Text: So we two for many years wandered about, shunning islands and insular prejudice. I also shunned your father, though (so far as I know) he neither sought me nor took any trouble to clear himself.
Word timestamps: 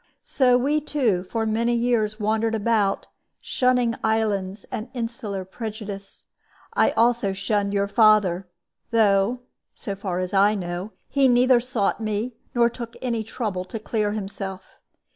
So 0.23 0.57
we 0.57 0.81
two 0.81 1.21
for 1.21 1.45
many 1.45 1.75
years 1.75 2.19
wandered 2.19 2.55
about, 2.55 3.05
shunning 3.39 3.93
islands 4.03 4.63
and 4.71 4.89
insular 4.95 5.45
prejudice. 5.45 6.25
I 6.73 6.89
also 6.93 7.33
shunned 7.33 7.71
your 7.71 7.87
father, 7.87 8.47
though 8.89 9.41
(so 9.75 9.95
far 9.95 10.17
as 10.17 10.33
I 10.33 10.55
know) 10.55 10.91
he 11.07 11.27
neither 11.27 11.59
sought 11.59 12.01
me 12.01 12.33
nor 12.55 12.67
took 12.67 12.95
any 13.03 13.23
trouble 13.23 13.63
to 13.65 13.77
clear 13.77 14.13
himself. 14.13 14.79